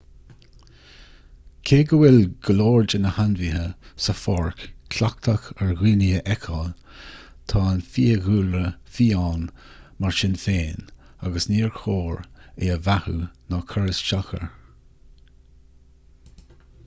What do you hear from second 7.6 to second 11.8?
an fiadhúlra fiáin mar sin féin agus níor